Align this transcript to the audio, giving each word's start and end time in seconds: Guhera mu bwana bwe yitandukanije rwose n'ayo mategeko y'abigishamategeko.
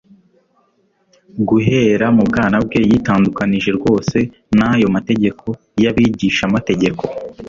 Guhera 1.47 2.05
mu 2.15 2.23
bwana 2.29 2.57
bwe 2.65 2.79
yitandukanije 2.89 3.69
rwose 3.77 4.17
n'ayo 4.55 4.87
mategeko 4.95 5.45
y'abigishamategeko. 5.83 7.03